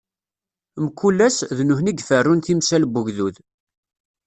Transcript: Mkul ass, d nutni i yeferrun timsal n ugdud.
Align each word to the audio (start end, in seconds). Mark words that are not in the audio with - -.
Mkul 0.85 1.19
ass, 1.27 1.37
d 1.57 1.59
nutni 1.67 1.91
i 1.91 1.97
yeferrun 1.97 2.41
timsal 2.45 2.83
n 2.87 2.97
ugdud. 2.99 3.35